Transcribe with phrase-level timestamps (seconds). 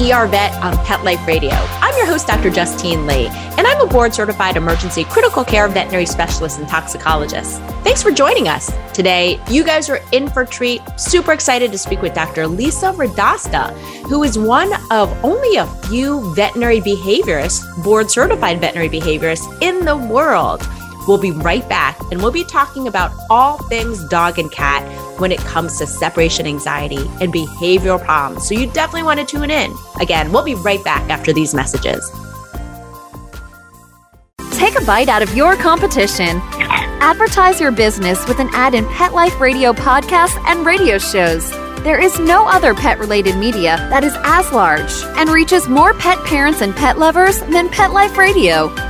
[0.00, 1.50] ER Vet on Pet Life Radio.
[1.52, 2.48] I'm your host, Dr.
[2.48, 7.60] Justine Lee, and I'm a board certified emergency critical care veterinary specialist and toxicologist.
[7.84, 8.72] Thanks for joining us.
[8.94, 10.80] Today, you guys are in for a treat.
[10.96, 12.46] Super excited to speak with Dr.
[12.46, 19.60] Lisa Radosta, who is one of only a few veterinary behaviorists, board certified veterinary behaviorists
[19.60, 20.62] in the world.
[21.06, 24.82] We'll be right back and we'll be talking about all things dog and cat
[25.20, 28.46] when it comes to separation anxiety and behavioral problems.
[28.46, 29.74] So you definitely want to tune in.
[30.00, 32.08] Again, we'll be right back after these messages.
[34.52, 36.40] Take a bite out of your competition.
[37.02, 41.50] Advertise your business with an ad in Pet Life Radio podcasts and radio shows.
[41.82, 46.22] There is no other pet related media that is as large and reaches more pet
[46.26, 48.89] parents and pet lovers than Pet Life Radio.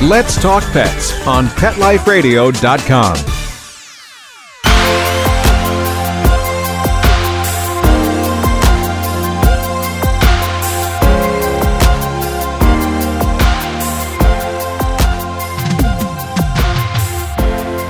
[0.00, 3.14] Let's Talk Pets on PetLifeRadio.com.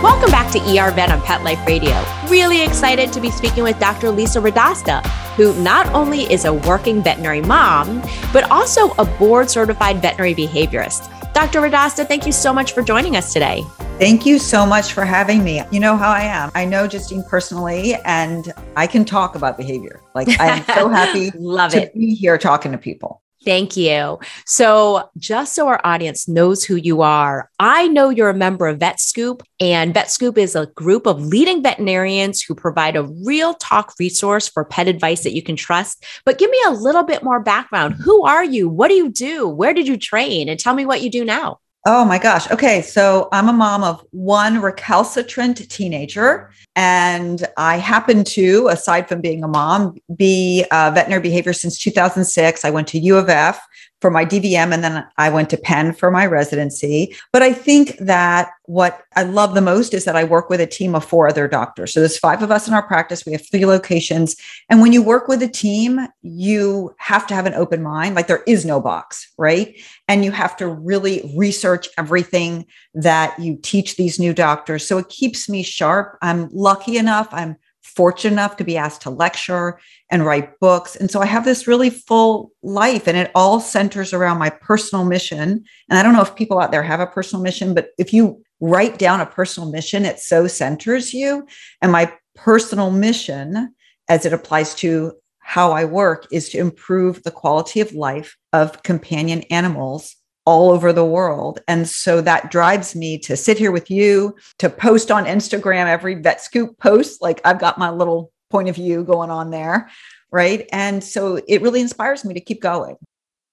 [0.02, 1.92] Welcome back to ER Vet on Pet Life Radio.
[2.30, 4.10] Really excited to be speaking with Dr.
[4.10, 8.00] Lisa Radosta, who not only is a working veterinary mom,
[8.32, 11.17] but also a board certified veterinary behaviorist.
[11.38, 11.60] Dr.
[11.60, 13.64] Radosta, thank you so much for joining us today.
[14.00, 15.62] Thank you so much for having me.
[15.70, 16.50] You know how I am.
[16.56, 20.00] I know Justine personally, and I can talk about behavior.
[20.16, 21.94] Like I'm so happy Love to it.
[21.94, 23.22] be here talking to people.
[23.48, 24.18] Thank you.
[24.44, 28.80] So, just so our audience knows who you are, I know you're a member of
[28.80, 33.54] Vet Scoop, and Vet Scoop is a group of leading veterinarians who provide a real
[33.54, 36.04] talk resource for pet advice that you can trust.
[36.26, 37.94] But give me a little bit more background.
[37.94, 38.68] Who are you?
[38.68, 39.48] What do you do?
[39.48, 40.50] Where did you train?
[40.50, 41.58] And tell me what you do now.
[41.90, 42.50] Oh my gosh.
[42.50, 42.82] Okay.
[42.82, 46.50] So I'm a mom of one recalcitrant teenager.
[46.76, 52.62] And I happen to, aside from being a mom, be a veterinary behavior since 2006.
[52.62, 53.58] I went to U of F
[54.00, 57.16] for my DVM and then I went to Penn for my residency.
[57.32, 60.66] But I think that what I love the most is that I work with a
[60.66, 61.92] team of four other doctors.
[61.92, 63.26] So there's five of us in our practice.
[63.26, 64.36] We have three locations.
[64.68, 68.14] And when you work with a team, you have to have an open mind.
[68.14, 69.74] Like there is no box, right?
[70.06, 74.86] And you have to really research everything that you teach these new doctors.
[74.86, 76.18] So it keeps me sharp.
[76.22, 77.28] I'm lucky enough.
[77.32, 77.56] I'm
[77.88, 79.78] fortunate enough to be asked to lecture
[80.10, 80.96] and write books.
[80.96, 85.04] And so I have this really full life, and it all centers around my personal
[85.04, 85.64] mission.
[85.88, 88.42] And I don't know if people out there have a personal mission, but if you
[88.60, 91.46] write down a personal mission, it so centers you.
[91.82, 93.74] And my personal mission,
[94.08, 98.82] as it applies to how I work, is to improve the quality of life of
[98.82, 100.16] companion animals
[100.48, 101.60] all over the world.
[101.68, 106.14] And so that drives me to sit here with you, to post on Instagram every
[106.14, 107.20] vet scoop post.
[107.20, 109.90] Like I've got my little point of view going on there.
[110.32, 110.66] Right.
[110.72, 112.96] And so it really inspires me to keep going.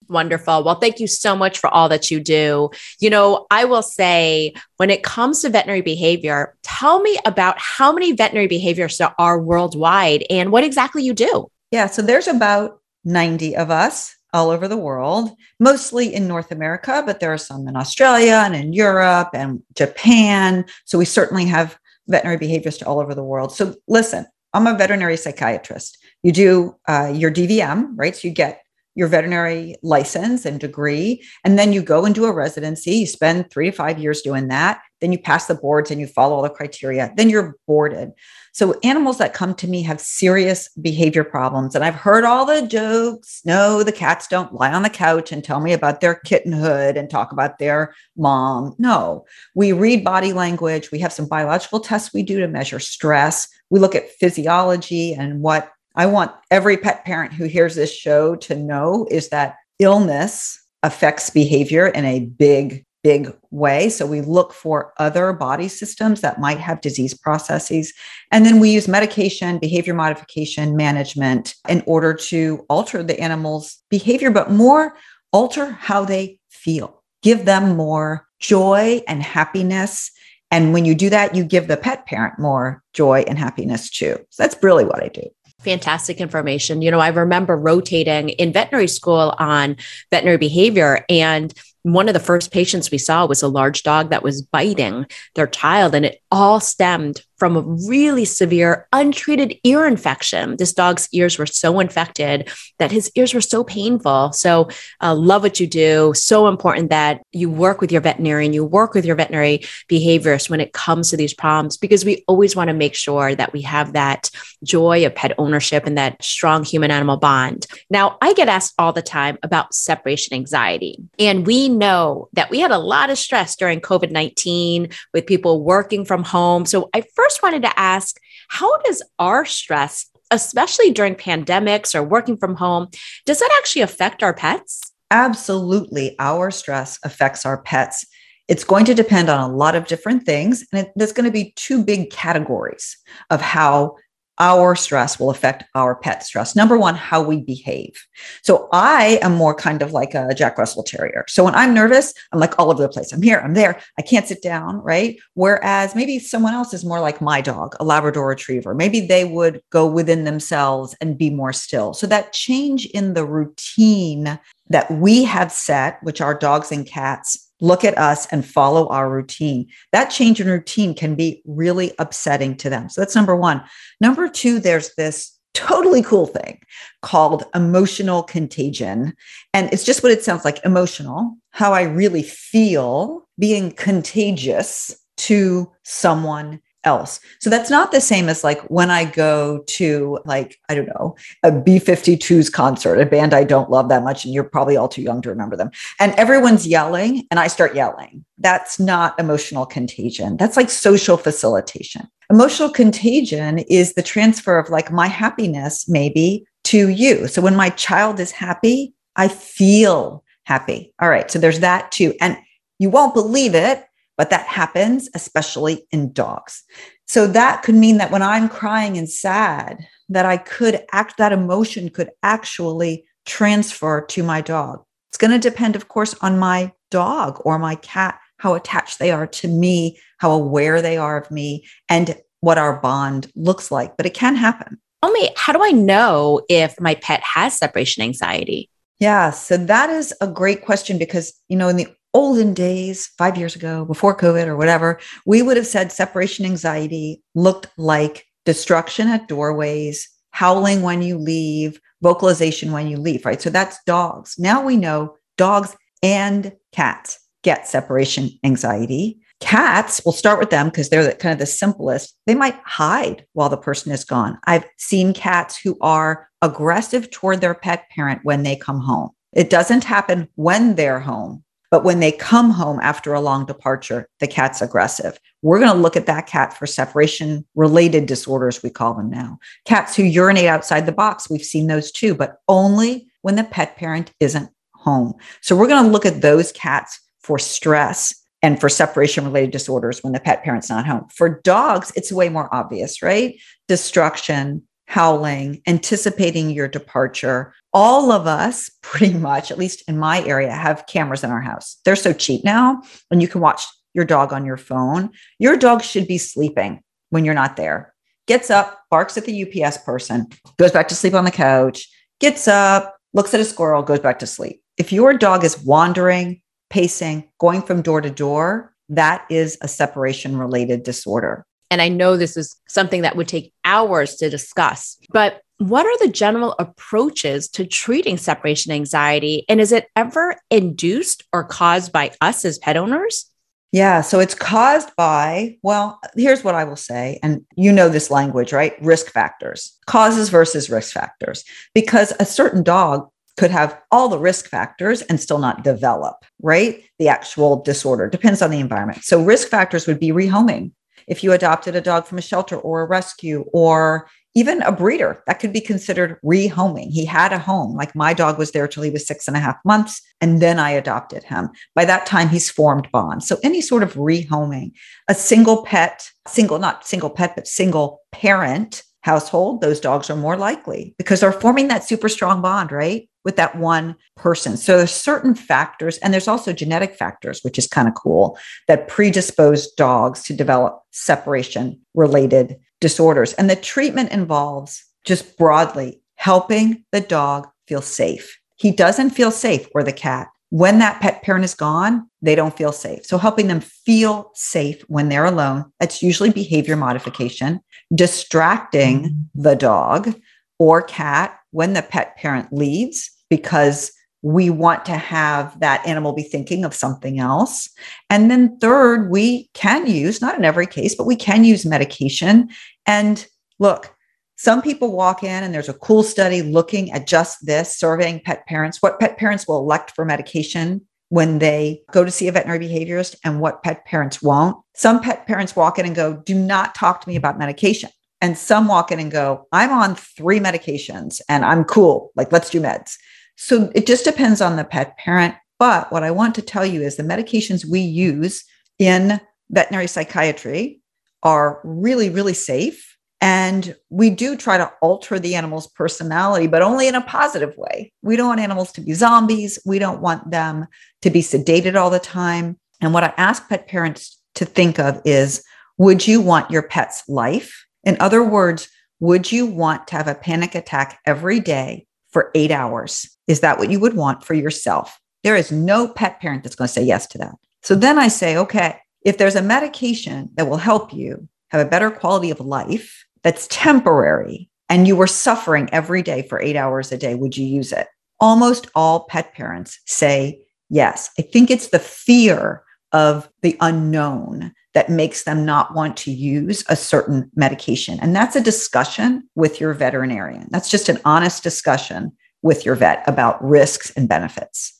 [0.07, 0.63] Wonderful.
[0.63, 2.69] Well, thank you so much for all that you do.
[3.01, 7.91] You know, I will say when it comes to veterinary behavior, tell me about how
[7.91, 11.47] many veterinary behaviors there are worldwide and what exactly you do.
[11.71, 11.87] Yeah.
[11.87, 15.31] So there's about 90 of us all over the world,
[15.61, 20.65] mostly in North America, but there are some in Australia and in Europe and Japan.
[20.83, 21.77] So we certainly have
[22.07, 23.55] veterinary behaviorists all over the world.
[23.55, 25.97] So listen, I'm a veterinary psychiatrist.
[26.21, 28.13] You do uh, your DVM, right?
[28.13, 28.61] So you get
[28.95, 32.91] your veterinary license and degree, and then you go and do a residency.
[32.91, 34.81] You spend three to five years doing that.
[34.99, 37.13] Then you pass the boards and you follow all the criteria.
[37.15, 38.11] Then you're boarded.
[38.55, 41.75] So animals that come to me have serious behavior problems.
[41.75, 43.41] And I've heard all the jokes.
[43.43, 47.09] No, the cats don't lie on the couch and tell me about their kittenhood and
[47.09, 48.73] talk about their mom.
[48.77, 49.25] No,
[49.55, 50.89] we read body language.
[50.89, 53.45] We have some biological tests we do to measure stress.
[53.69, 58.37] We look at physiology and what I want every pet parent who hears this show
[58.37, 63.87] to know is that illness affects behavior in a big, big way.
[63.87, 67.93] So we look for other body systems that might have disease processes.
[68.31, 74.31] And then we use medication, behavior modification, management in order to alter the animal's behavior,
[74.31, 74.97] but more
[75.31, 80.09] alter how they feel, give them more joy and happiness.
[80.49, 84.17] And when you do that, you give the pet parent more joy and happiness too.
[84.31, 85.29] So that's really what I do
[85.59, 86.83] fantastic information.
[86.83, 89.77] You know, I remember rotating in veterinary school on
[90.11, 91.51] veterinary behavior and
[91.85, 95.05] one of the first patients we saw was a large dog that was biting
[95.35, 100.55] their child, and it all stemmed from a really severe untreated ear infection.
[100.57, 102.49] This dog's ears were so infected
[102.79, 104.31] that his ears were so painful.
[104.31, 104.69] So,
[105.01, 106.13] uh, love what you do.
[106.15, 109.59] So important that you work with your veterinarian, you work with your veterinary
[109.89, 113.53] behaviorist when it comes to these problems, because we always want to make sure that
[113.53, 114.29] we have that
[114.63, 117.65] joy of pet ownership and that strong human animal bond.
[117.89, 122.59] Now, I get asked all the time about separation anxiety, and we know that we
[122.59, 126.65] had a lot of stress during COVID 19 with people working from home.
[126.65, 128.19] So, I first first wanted to ask
[128.49, 132.87] how does our stress, especially during pandemics or working from home,
[133.25, 134.91] does that actually affect our pets?
[135.09, 136.15] Absolutely.
[136.19, 138.05] Our stress affects our pets.
[138.47, 140.63] It's going to depend on a lot of different things.
[140.71, 142.95] And it, there's going to be two big categories
[143.31, 143.95] of how
[144.39, 146.55] our stress will affect our pet stress.
[146.55, 147.93] Number one, how we behave.
[148.41, 151.25] So I am more kind of like a Jack Russell Terrier.
[151.27, 153.11] So when I'm nervous, I'm like all over the place.
[153.11, 153.79] I'm here, I'm there.
[153.97, 155.17] I can't sit down, right?
[155.35, 158.73] Whereas maybe someone else is more like my dog, a Labrador Retriever.
[158.73, 161.93] Maybe they would go within themselves and be more still.
[161.93, 164.39] So that change in the routine
[164.69, 169.09] that we have set, which our dogs and cats, look at us and follow our
[169.09, 169.67] routine.
[169.91, 172.89] That change in routine can be really upsetting to them.
[172.89, 173.63] So that's number one.
[174.01, 176.59] Number two, there's this totally cool thing
[177.01, 179.13] called emotional contagion.
[179.53, 185.71] And it's just what it sounds like emotional, how I really feel being contagious to
[185.83, 187.19] someone else.
[187.39, 191.15] So that's not the same as like when I go to like, I don't know,
[191.43, 194.23] a B52s concert, a band I don't love that much.
[194.23, 195.71] And you're probably all too young to remember them.
[195.99, 198.23] And everyone's yelling and I start yelling.
[198.37, 200.37] That's not emotional contagion.
[200.37, 202.07] That's like social facilitation.
[202.29, 207.27] Emotional contagion is the transfer of like my happiness maybe to you.
[207.27, 210.93] So when my child is happy, I feel happy.
[210.99, 211.29] All right.
[211.29, 212.13] So there's that too.
[212.19, 212.37] And
[212.79, 213.84] you won't believe it
[214.17, 216.63] but that happens especially in dogs.
[217.07, 219.77] So that could mean that when I'm crying and sad,
[220.09, 224.83] that I could act, that emotion could actually transfer to my dog.
[225.09, 229.11] It's going to depend, of course, on my dog or my cat, how attached they
[229.11, 233.97] are to me, how aware they are of me, and what our bond looks like.
[233.97, 234.77] But it can happen.
[235.01, 238.69] Tell me, how do I know if my pet has separation anxiety?
[238.99, 243.37] Yeah, so that is a great question because, you know, in the olden days, five
[243.37, 249.09] years ago, before COVID or whatever, we would have said separation anxiety looked like destruction
[249.09, 253.41] at doorways, howling when you leave, vocalization when you leave, right?
[253.41, 254.35] So that's dogs.
[254.39, 259.19] Now we know dogs and cats get separation anxiety.
[259.41, 262.17] Cats, we'll start with them because they're the, kind of the simplest.
[262.27, 264.39] They might hide while the person is gone.
[264.45, 269.09] I've seen cats who are aggressive toward their pet parent when they come home.
[269.33, 274.07] It doesn't happen when they're home, but when they come home after a long departure,
[274.19, 275.19] the cat's aggressive.
[275.41, 279.39] We're going to look at that cat for separation related disorders, we call them now.
[279.65, 283.75] Cats who urinate outside the box, we've seen those too, but only when the pet
[283.75, 285.13] parent isn't home.
[285.41, 290.03] So we're going to look at those cats for stress and for separation related disorders
[290.03, 291.07] when the pet parent's not home.
[291.09, 293.35] For dogs, it's way more obvious, right?
[293.67, 297.53] Destruction, howling, anticipating your departure.
[297.73, 301.77] All of us, pretty much, at least in my area, have cameras in our house.
[301.85, 305.09] They're so cheap now, and you can watch your dog on your phone.
[305.39, 307.93] Your dog should be sleeping when you're not there.
[308.27, 310.27] Gets up, barks at the UPS person,
[310.57, 311.87] goes back to sleep on the couch,
[312.19, 314.61] gets up, looks at a squirrel, goes back to sleep.
[314.77, 320.37] If your dog is wandering, pacing, going from door to door, that is a separation
[320.37, 321.45] related disorder.
[321.71, 326.05] And I know this is something that would take hours to discuss, but what are
[326.05, 329.45] the general approaches to treating separation anxiety?
[329.47, 333.31] And is it ever induced or caused by us as pet owners?
[333.71, 337.19] Yeah, so it's caused by, well, here's what I will say.
[337.21, 338.73] And you know this language, right?
[338.81, 341.43] Risk factors, causes versus risk factors.
[341.73, 346.83] Because a certain dog could have all the risk factors and still not develop, right?
[346.99, 349.03] The actual disorder depends on the environment.
[349.03, 350.71] So, risk factors would be rehoming,
[351.07, 355.23] if you adopted a dog from a shelter or a rescue or even a breeder
[355.27, 356.91] that could be considered rehoming.
[356.91, 359.39] He had a home, like my dog was there till he was six and a
[359.39, 361.49] half months, and then I adopted him.
[361.73, 363.25] By that time, he's formed bonds.
[363.25, 364.73] So any sort of rehoming,
[365.07, 370.35] a single pet, single, not single pet, but single parent household, those dogs are more
[370.35, 373.07] likely because they're forming that super strong bond, right?
[373.25, 374.55] With that one person.
[374.55, 378.87] So there's certain factors, and there's also genetic factors, which is kind of cool, that
[378.87, 383.33] predispose dogs to develop separation related disorders.
[383.33, 388.39] And the treatment involves just broadly helping the dog feel safe.
[388.57, 390.29] He doesn't feel safe or the cat.
[390.49, 393.05] When that pet parent is gone, they don't feel safe.
[393.05, 397.59] So, helping them feel safe when they're alone, that's usually behavior modification,
[397.93, 399.41] distracting mm-hmm.
[399.41, 400.15] the dog
[400.59, 403.91] or cat when the pet parent leaves because
[404.21, 407.69] we want to have that animal be thinking of something else.
[408.09, 412.49] And then, third, we can use, not in every case, but we can use medication.
[412.87, 413.25] And
[413.59, 413.95] look,
[414.35, 418.45] some people walk in and there's a cool study looking at just this, surveying pet
[418.47, 422.67] parents, what pet parents will elect for medication when they go to see a veterinary
[422.67, 424.57] behaviorist and what pet parents won't.
[424.75, 427.91] Some pet parents walk in and go, Do not talk to me about medication.
[428.21, 432.11] And some walk in and go, I'm on three medications and I'm cool.
[432.15, 432.97] Like, let's do meds.
[433.35, 435.35] So it just depends on the pet parent.
[435.59, 438.43] But what I want to tell you is the medications we use
[438.79, 440.81] in veterinary psychiatry
[441.23, 442.95] are really, really safe.
[443.21, 447.91] And we do try to alter the animal's personality, but only in a positive way.
[448.01, 449.57] We don't want animals to be zombies.
[449.65, 450.67] We don't want them
[451.01, 452.59] to be sedated all the time.
[452.81, 455.43] And what I ask pet parents to think of is
[455.77, 457.65] would you want your pet's life?
[457.83, 462.49] In other words, would you want to have a panic attack every day for eight
[462.49, 463.09] hours?
[463.27, 464.97] Is that what you would want for yourself?
[465.25, 467.35] There is no pet parent that's going to say yes to that.
[467.61, 471.69] So then I say, okay, if there's a medication that will help you have a
[471.69, 476.89] better quality of life that's temporary and you were suffering every day for eight hours
[476.93, 477.87] a day, would you use it?
[478.21, 481.09] Almost all pet parents say yes.
[481.19, 482.63] I think it's the fear
[482.95, 487.99] of the unknown that makes them not want to use a certain medication.
[488.01, 490.47] And that's a discussion with your veterinarian.
[490.49, 492.11] That's just an honest discussion
[492.41, 494.74] with your vet about risks and benefits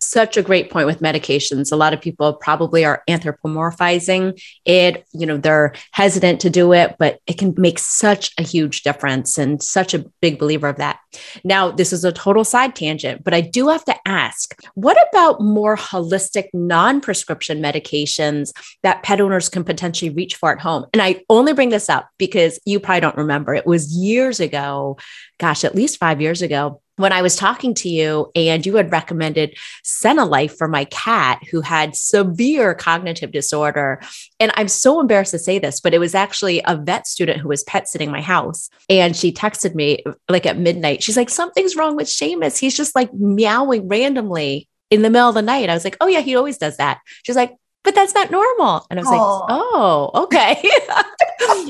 [0.00, 1.72] such a great point with medications.
[1.72, 5.04] A lot of people probably are anthropomorphizing it.
[5.12, 9.38] You know, they're hesitant to do it, but it can make such a huge difference
[9.38, 10.98] and such a big believer of that.
[11.44, 15.40] Now, this is a total side tangent, but I do have to ask what about
[15.40, 18.52] more holistic, non prescription medications
[18.82, 20.86] that pet owners can potentially reach for at home?
[20.92, 23.54] And I only bring this up because you probably don't remember.
[23.54, 24.98] It was years ago,
[25.38, 28.92] gosh, at least five years ago when I was talking to you and you had
[28.92, 34.00] recommended Senilife for my cat who had severe cognitive disorder.
[34.38, 37.48] And I'm so embarrassed to say this, but it was actually a vet student who
[37.48, 38.70] was pet sitting my house.
[38.88, 41.02] And she texted me like at midnight.
[41.02, 42.58] She's like, something's wrong with Seamus.
[42.58, 45.70] He's just like meowing randomly in the middle of the night.
[45.70, 47.00] I was like, oh, yeah, he always does that.
[47.22, 48.86] She's like, but that's not normal.
[48.90, 50.62] And I was like, oh, oh okay.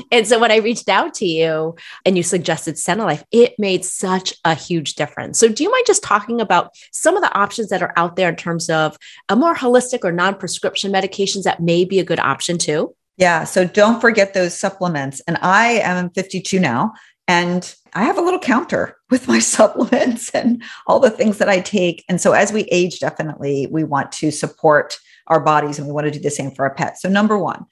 [0.11, 1.75] and so when I reached out to you
[2.05, 5.39] and you suggested Senilife, it made such a huge difference.
[5.39, 8.29] So do you mind just talking about some of the options that are out there
[8.29, 8.97] in terms of
[9.29, 12.93] a more holistic or non-prescription medications that may be a good option too?
[13.17, 13.43] Yeah.
[13.43, 15.21] So don't forget those supplements.
[15.27, 16.93] And I am 52 now.
[17.27, 21.61] And I have a little counter with my supplements and all the things that I
[21.61, 22.03] take.
[22.09, 24.97] And so as we age, definitely we want to support
[25.31, 27.01] our bodies and we want to do the same for our pets.
[27.01, 27.65] So, number one,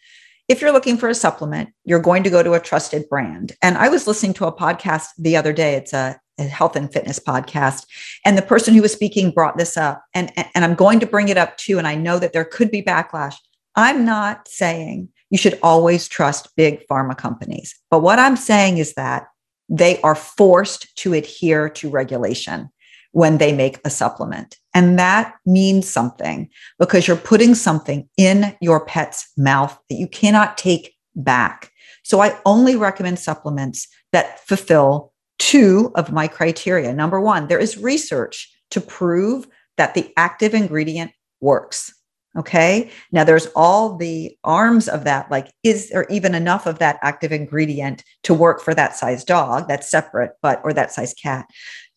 [0.48, 3.52] if you're looking for a supplement, you're going to go to a trusted brand.
[3.62, 5.76] And I was listening to a podcast the other day.
[5.76, 7.86] It's a, a health and fitness podcast.
[8.26, 10.04] And the person who was speaking brought this up.
[10.16, 11.78] And, and I'm going to bring it up too.
[11.78, 13.36] And I know that there could be backlash.
[13.76, 17.76] I'm not saying you should always trust big pharma companies.
[17.92, 19.28] But what I'm saying is that
[19.70, 22.70] they are forced to adhere to regulation
[23.12, 24.58] when they make a supplement.
[24.74, 30.58] And that means something because you're putting something in your pet's mouth that you cannot
[30.58, 31.72] take back.
[32.04, 36.94] So I only recommend supplements that fulfill two of my criteria.
[36.94, 39.48] Number one, there is research to prove
[39.78, 41.12] that the active ingredient
[41.42, 41.94] works.
[42.38, 42.92] Okay.
[43.12, 45.32] Now there's all the arms of that.
[45.32, 49.68] Like, is there even enough of that active ingredient to work for that size dog?
[49.68, 51.48] That's separate, but, or that size cat.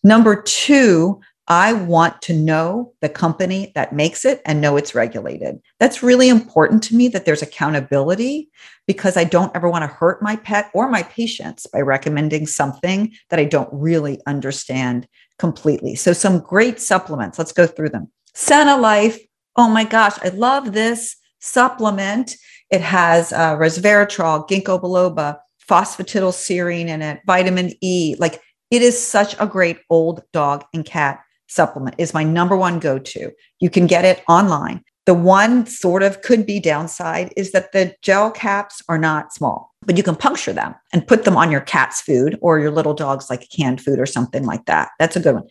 [0.03, 5.61] Number two, I want to know the company that makes it and know it's regulated.
[5.81, 8.49] That's really important to me that there's accountability
[8.87, 13.13] because I don't ever want to hurt my pet or my patients by recommending something
[13.31, 15.95] that I don't really understand completely.
[15.97, 17.39] So, some great supplements.
[17.39, 18.11] Let's go through them.
[18.35, 19.19] Santa Senilife.
[19.57, 22.37] Oh my gosh, I love this supplement.
[22.71, 28.17] It has uh, resveratrol, ginkgo biloba, phosphatidylserine in it, vitamin E.
[28.19, 28.41] Like
[28.73, 33.31] it is such a great old dog and cat supplement is my number one go-to.
[33.61, 34.83] You can get it online.
[35.05, 39.75] The one sort of could be downside is that the gel caps are not small,
[39.83, 42.95] but you can puncture them and put them on your cat's food or your little
[42.95, 44.88] dog's like canned food or something like that.
[44.99, 45.49] That's a good one.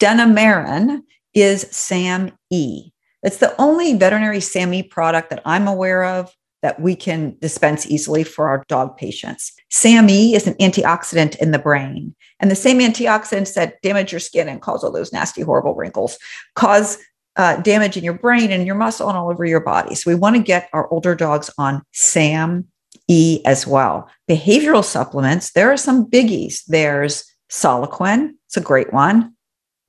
[0.00, 1.02] Denamarin
[1.32, 2.90] is SAM E.
[3.22, 8.24] It's the only veterinary SAMe product that I'm aware of that we can dispense easily
[8.24, 9.52] for our dog patients.
[9.68, 12.14] SAMe is an antioxidant in the brain.
[12.40, 16.18] And the same antioxidants that damage your skin and cause all those nasty, horrible wrinkles
[16.54, 16.96] cause
[17.36, 19.94] uh, damage in your brain and your muscle and all over your body.
[19.94, 22.66] So we want to get our older dogs on SAM
[23.08, 24.08] E as well.
[24.26, 26.64] Behavioral supplements, there are some biggies.
[26.66, 29.34] There's Solliquin, it's a great one.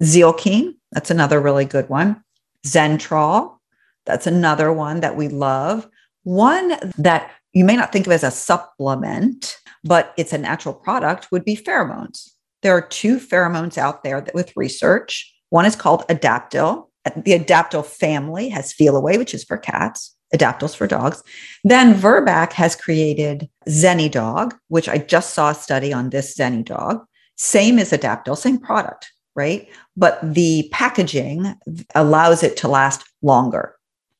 [0.04, 2.22] Zylkene, that's another really good one.
[2.68, 3.60] Zentrol,
[4.06, 5.88] that's another one that we love.
[6.26, 11.32] One that you may not think of as a supplement, but it's a natural product
[11.32, 12.32] would be pheromones.
[12.64, 15.32] There are two pheromones out there that with research.
[15.52, 16.88] One is called Adaptil.
[17.16, 20.16] The Adaptil family has Feliway, which is for cats.
[20.34, 21.22] Adaptil's for dogs.
[21.64, 26.64] Then Virbac has created Zenny ZeniDog, which I just saw a study on this Zenny
[26.66, 27.06] ZeniDog.
[27.38, 29.70] Same as Adaptil, same product, right?
[29.96, 31.54] But the packaging
[31.94, 33.76] allows it to last longer.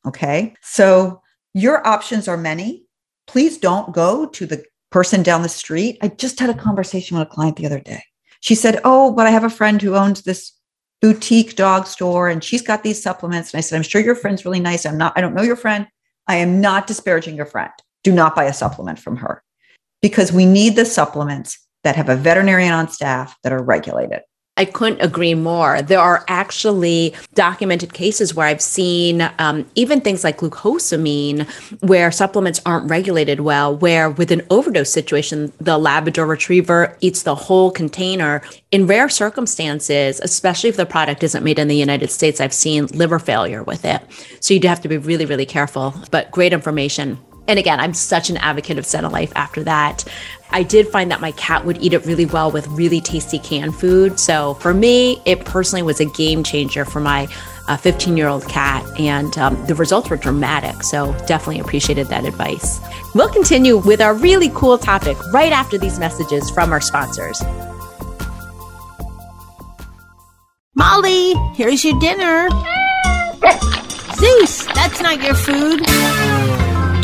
[0.06, 0.54] Okay.
[0.62, 1.24] So
[1.56, 2.84] your options are many.
[3.28, 5.98] Please don't go to the person down the street.
[6.02, 8.04] I just had a conversation with a client the other day.
[8.42, 10.52] She said, Oh, but I have a friend who owns this
[11.02, 13.54] boutique dog store and she's got these supplements.
[13.54, 14.86] And I said, I'm sure your friend's really nice.
[14.86, 15.88] I'm not, I don't know your friend.
[16.28, 17.72] I am not disparaging your friend.
[18.04, 19.42] Do not buy a supplement from her
[20.02, 24.22] because we need the supplements that have a veterinarian on staff that are regulated.
[24.58, 25.82] I couldn't agree more.
[25.82, 31.46] There are actually documented cases where I've seen um, even things like glucosamine,
[31.82, 37.36] where supplements aren't regulated well, where with an overdose situation, the Labrador retriever eats the
[37.36, 38.42] whole container.
[38.72, 42.86] In rare circumstances, especially if the product isn't made in the United States, I've seen
[42.88, 44.02] liver failure with it.
[44.40, 47.20] So you do have to be really, really careful, but great information.
[47.48, 50.04] And again, I'm such an advocate of Life after that.
[50.52, 53.76] I did find that my cat would eat it really well with really tasty canned
[53.76, 54.20] food.
[54.20, 57.28] So for me, it personally was a game changer for my
[57.80, 60.84] 15 uh, year old cat, and um, the results were dramatic.
[60.84, 62.80] So definitely appreciated that advice.
[63.16, 67.42] We'll continue with our really cool topic right after these messages from our sponsors.
[70.76, 72.50] Molly, here's your dinner.
[74.16, 76.55] Zeus, that's not your food.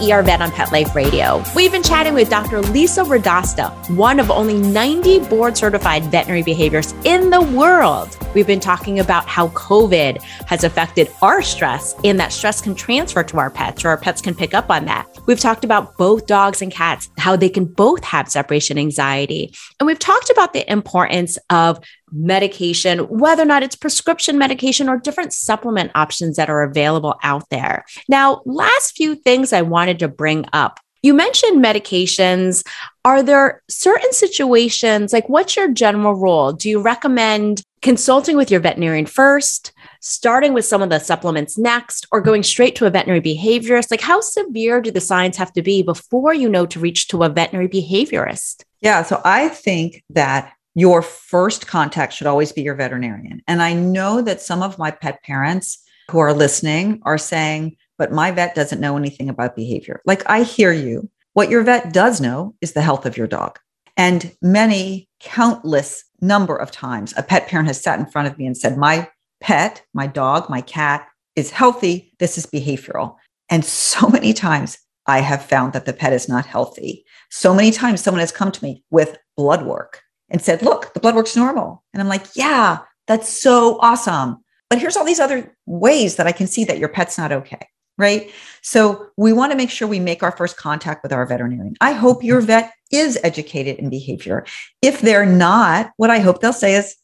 [0.00, 1.42] ER Vet on Pet Life Radio.
[1.54, 2.60] We've been chatting with Dr.
[2.60, 8.16] Lisa Radosta, one of only 90 board certified veterinary behaviors in the world.
[8.38, 13.24] We've been talking about how COVID has affected our stress and that stress can transfer
[13.24, 15.08] to our pets or our pets can pick up on that.
[15.26, 19.52] We've talked about both dogs and cats, how they can both have separation anxiety.
[19.80, 24.98] And we've talked about the importance of medication, whether or not it's prescription medication or
[24.98, 27.84] different supplement options that are available out there.
[28.08, 30.78] Now, last few things I wanted to bring up.
[31.02, 32.64] You mentioned medications.
[33.04, 36.52] Are there certain situations, like what's your general rule?
[36.52, 39.72] Do you recommend consulting with your veterinarian first,
[40.02, 43.90] starting with some of the supplements next, or going straight to a veterinary behaviorist?
[43.90, 47.22] Like, how severe do the signs have to be before you know to reach to
[47.22, 48.62] a veterinary behaviorist?
[48.82, 49.02] Yeah.
[49.04, 53.40] So I think that your first contact should always be your veterinarian.
[53.48, 58.12] And I know that some of my pet parents who are listening are saying, but
[58.12, 60.02] my vet doesn't know anything about behavior.
[60.04, 61.08] Like I hear you.
[61.32, 63.58] What your vet does know is the health of your dog.
[63.96, 68.46] And many, countless number of times, a pet parent has sat in front of me
[68.46, 69.08] and said, My
[69.40, 72.12] pet, my dog, my cat is healthy.
[72.18, 73.16] This is behavioral.
[73.48, 77.04] And so many times I have found that the pet is not healthy.
[77.30, 81.00] So many times someone has come to me with blood work and said, Look, the
[81.00, 81.82] blood work's normal.
[81.92, 84.38] And I'm like, Yeah, that's so awesome.
[84.68, 87.66] But here's all these other ways that I can see that your pet's not okay.
[87.98, 88.30] Right.
[88.62, 91.74] So we want to make sure we make our first contact with our veterinarian.
[91.80, 94.46] I hope your vet is educated in behavior.
[94.80, 96.94] If they're not, what I hope they'll say is,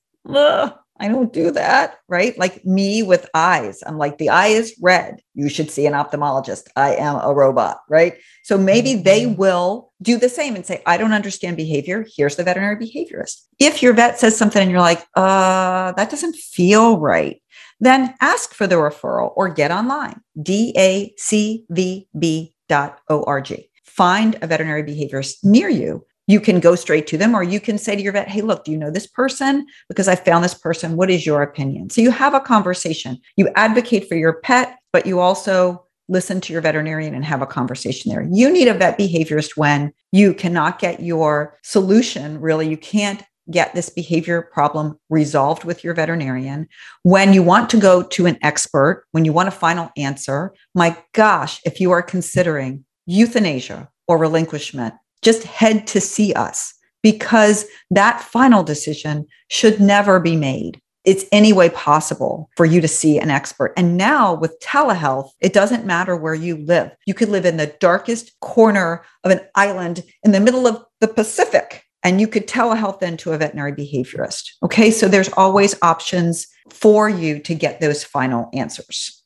[1.01, 2.39] I don't do that, right?
[2.39, 3.83] Like me with eyes.
[3.85, 5.21] I'm like, the eye is red.
[5.35, 6.69] You should see an ophthalmologist.
[6.77, 8.15] I am a robot, right?
[8.45, 9.35] So maybe they mm-hmm.
[9.35, 12.07] will do the same and say, I don't understand behavior.
[12.17, 13.43] Here's the veterinary behaviorist.
[13.59, 17.43] If your vet says something and you're like, uh, that doesn't feel right,
[17.85, 21.15] then ask for the referral or get online, dacvb.org.
[23.85, 26.05] Find a veterinary behaviorist near you.
[26.27, 28.65] You can go straight to them or you can say to your vet hey look
[28.65, 29.67] do you know this person?
[29.89, 30.97] Because i found this person.
[30.97, 31.91] What is your opinion?
[31.91, 33.19] So you have a conversation.
[33.37, 37.47] You advocate for your pet but you also listen to your veterinarian and have a
[37.47, 38.27] conversation there.
[38.31, 42.69] You need a vet behaviorist when you cannot get your solution really.
[42.69, 46.67] You can't get this behavior problem resolved with your veterinarian
[47.03, 50.97] when you want to go to an expert when you want a final answer my
[51.13, 58.21] gosh if you are considering euthanasia or relinquishment just head to see us because that
[58.21, 60.81] final decision should never be made.
[61.05, 63.75] It's any way possible for you to see an expert.
[63.77, 66.93] And now with telehealth, it doesn't matter where you live.
[67.07, 71.09] You could live in the darkest corner of an island in the middle of the
[71.09, 74.51] Pacific and you could telehealth then to a veterinary behaviorist.
[74.63, 74.91] Okay.
[74.91, 79.23] So there's always options for you to get those final answers.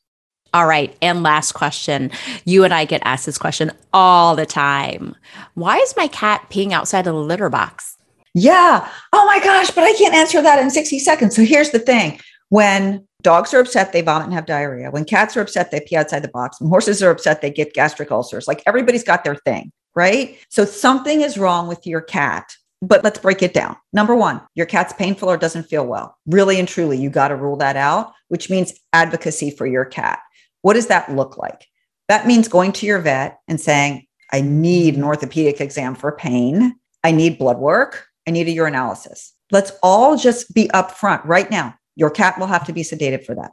[0.53, 0.95] All right.
[1.01, 2.09] And last question.
[2.45, 5.15] You and I get asked this question all the time.
[5.53, 7.97] Why is my cat peeing outside of the litter box?
[8.33, 8.89] Yeah.
[9.13, 11.35] Oh my gosh, but I can't answer that in 60 seconds.
[11.35, 14.91] So here's the thing when dogs are upset, they vomit and have diarrhea.
[14.91, 16.59] When cats are upset, they pee outside the box.
[16.59, 18.47] When horses are upset, they get gastric ulcers.
[18.47, 20.37] Like everybody's got their thing, right?
[20.49, 22.55] So something is wrong with your cat.
[22.81, 23.75] But let's break it down.
[23.91, 26.17] Number one, your cat's painful or doesn't feel well.
[26.25, 30.19] Really and truly, you got to rule that out, which means advocacy for your cat.
[30.61, 31.67] What does that look like?
[32.07, 36.75] That means going to your vet and saying, I need an orthopedic exam for pain.
[37.03, 38.07] I need blood work.
[38.27, 39.31] I need a urinalysis.
[39.51, 41.75] Let's all just be upfront right now.
[41.95, 43.51] Your cat will have to be sedated for that.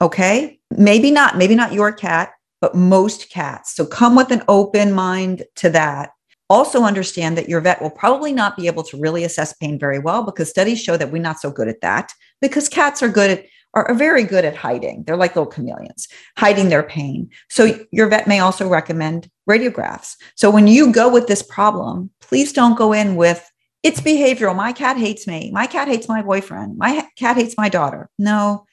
[0.00, 0.60] Okay.
[0.70, 3.74] Maybe not, maybe not your cat, but most cats.
[3.74, 6.10] So come with an open mind to that.
[6.50, 9.98] Also, understand that your vet will probably not be able to really assess pain very
[9.98, 13.30] well because studies show that we're not so good at that because cats are good
[13.30, 15.04] at are, very good at hiding.
[15.04, 17.30] They're like little chameleons, hiding their pain.
[17.50, 20.16] So your vet may also recommend radiographs.
[20.36, 23.50] So when you go with this problem, please don't go in with
[23.82, 24.56] it's behavioral.
[24.56, 25.50] My cat hates me.
[25.52, 26.78] My cat hates my boyfriend.
[26.78, 28.10] My cat hates my daughter.
[28.18, 28.66] No,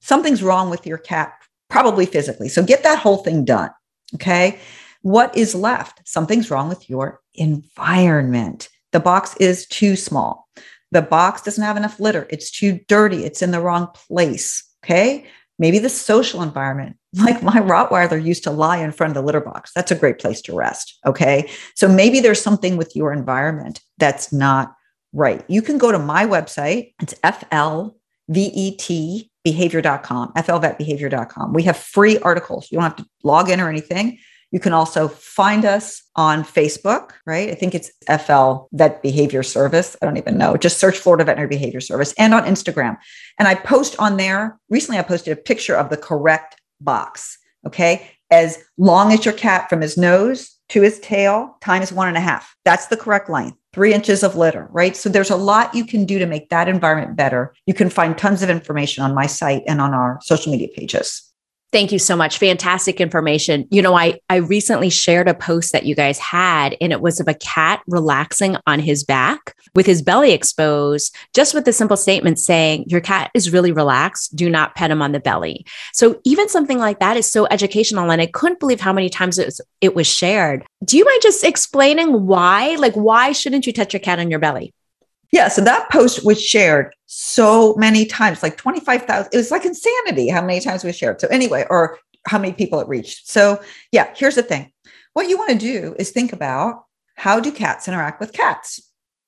[0.00, 1.32] something's wrong with your cat,
[1.68, 2.48] probably physically.
[2.48, 3.70] So get that whole thing done.
[4.14, 4.60] Okay.
[5.00, 6.06] What is left?
[6.06, 8.68] Something's wrong with your environment.
[8.92, 10.48] The box is too small.
[10.90, 12.26] The box doesn't have enough litter.
[12.30, 13.24] It's too dirty.
[13.24, 14.62] It's in the wrong place.
[14.84, 15.26] Okay.
[15.58, 19.40] Maybe the social environment, like my Rottweiler used to lie in front of the litter
[19.40, 19.72] box.
[19.74, 20.98] That's a great place to rest.
[21.06, 21.50] Okay.
[21.74, 24.74] So maybe there's something with your environment that's not
[25.12, 25.44] right.
[25.48, 26.94] You can go to my website.
[27.00, 27.92] It's FLVET
[29.44, 31.52] behavior.com, flvetbehavior.com.
[31.52, 32.70] We have free articles.
[32.70, 34.18] You don't have to log in or anything.
[34.52, 37.50] You can also find us on Facebook, right?
[37.50, 37.90] I think it's
[38.24, 39.96] FL Vet Behavior Service.
[40.00, 40.56] I don't even know.
[40.56, 42.96] Just search Florida Veterinary Behavior Service and on Instagram.
[43.38, 44.58] And I post on there.
[44.68, 47.38] Recently, I posted a picture of the correct box.
[47.66, 48.08] Okay.
[48.30, 52.20] As long as your cat from his nose to his tail times one and a
[52.20, 52.56] half.
[52.64, 53.58] That's the correct length.
[53.74, 54.96] Three inches of litter, right?
[54.96, 57.54] So there's a lot you can do to make that environment better.
[57.66, 61.30] You can find tons of information on my site and on our social media pages.
[61.72, 62.36] Thank you so much.
[62.36, 63.66] Fantastic information.
[63.70, 67.18] You know, I I recently shared a post that you guys had and it was
[67.18, 71.96] of a cat relaxing on his back with his belly exposed, just with the simple
[71.96, 74.36] statement saying, "Your cat is really relaxed.
[74.36, 78.12] Do not pet him on the belly." So even something like that is so educational
[78.12, 80.66] and I couldn't believe how many times it was, it was shared.
[80.84, 82.74] Do you mind just explaining why?
[82.74, 84.74] Like why shouldn't you touch your cat on your belly?
[85.32, 89.30] Yeah, so that post was shared so many times, like 25,000.
[89.32, 91.20] It was like insanity how many times we shared.
[91.20, 93.28] So, anyway, or how many people it reached.
[93.28, 94.70] So, yeah, here's the thing
[95.14, 96.84] what you want to do is think about
[97.16, 98.80] how do cats interact with cats,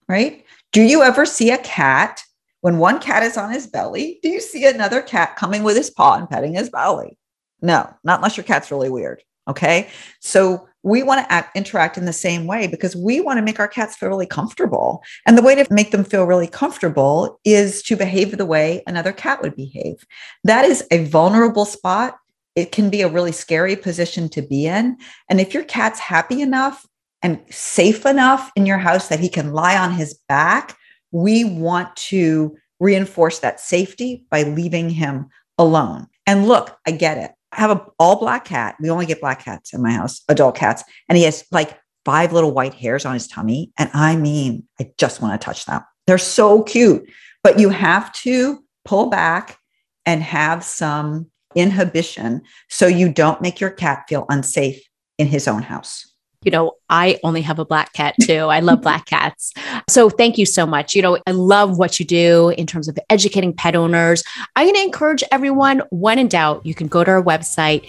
[0.09, 0.45] right?
[0.73, 2.23] Do you ever see a cat
[2.61, 4.19] when one cat is on his belly?
[4.23, 7.19] Do you see another cat coming with his paw and petting his belly?
[7.61, 9.23] No, not unless your cat's really weird.
[9.49, 9.89] Okay.
[10.21, 13.59] So, we want to act, interact in the same way because we want to make
[13.59, 15.03] our cats feel really comfortable.
[15.27, 19.13] And the way to make them feel really comfortable is to behave the way another
[19.13, 20.05] cat would behave.
[20.45, 22.19] That is a vulnerable spot.
[22.55, 24.99] It can be a really scary position to be in.
[25.31, 26.87] And if your cat's happy enough
[27.23, 30.77] and safe enough in your house that he can lie on his back,
[31.11, 36.09] we want to reinforce that safety by leaving him alone.
[36.27, 37.34] And look, I get it.
[37.57, 38.77] I have an all black cat.
[38.81, 40.83] We only get black cats in my house, adult cats.
[41.09, 43.73] And he has like five little white hairs on his tummy.
[43.79, 45.83] And I mean, I just want to touch them.
[46.07, 47.09] They're so cute.
[47.43, 49.59] But you have to pull back
[50.07, 54.83] and have some inhibition so you don't make your cat feel unsafe
[55.19, 56.14] in his own house
[56.45, 58.47] you know, I only have a black cat too.
[58.47, 59.53] I love black cats.
[59.89, 60.95] So thank you so much.
[60.95, 64.23] You know, I love what you do in terms of educating pet owners.
[64.57, 67.89] I'm going to encourage everyone, when in doubt, you can go to our website,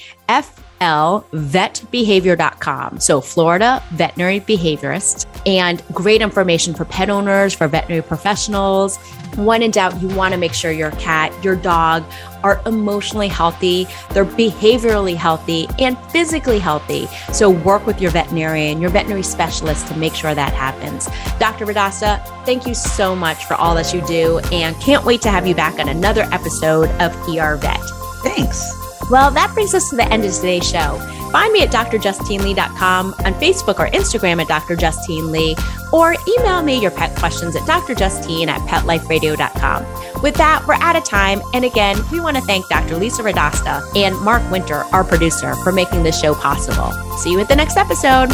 [0.80, 3.00] flvetbehavior.com.
[3.00, 8.98] So, Florida veterinary behaviorist, and great information for pet owners, for veterinary professionals.
[9.36, 12.06] When in doubt, you want to make sure your cat, your dog
[12.44, 17.08] are emotionally healthy, they're behaviorally healthy, and physically healthy.
[17.34, 21.08] So, work with your veterinarian, your veterinary specialist to make sure that happens.
[21.40, 21.66] Dr.
[21.66, 25.46] Radosta, thank you so much for all that you do, and can't wait to have
[25.48, 27.82] you back on another episode of ER Vet.
[28.24, 28.85] Thanks.
[29.10, 31.00] Well, that brings us to the end of today's show.
[31.32, 35.58] Find me at drjustinelee.com, on Facebook or Instagram at drjustinelee,
[35.92, 40.22] or email me your pet questions at drjustine at petliferadio.com.
[40.22, 41.42] With that, we're out of time.
[41.54, 42.98] And again, we want to thank Dr.
[42.98, 46.92] Lisa Radosta and Mark Winter, our producer, for making this show possible.
[47.18, 48.30] See you at the next episode.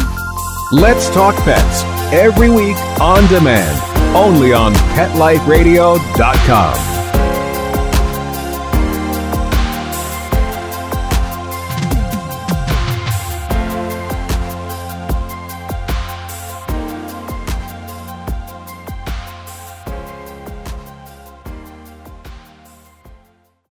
[0.70, 1.82] Let's Talk Pets,
[2.14, 7.01] every week on demand, only on PetLifeRadio.com.